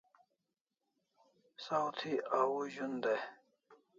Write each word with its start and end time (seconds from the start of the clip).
Saw 1.65 1.85
thi 1.99 2.13
au 2.37 2.57
zun 2.73 2.95
day 3.03 3.19